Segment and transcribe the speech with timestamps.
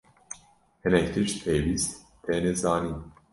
[0.81, 1.91] Hinek tişt pêwîst
[2.23, 2.99] têne zanîn.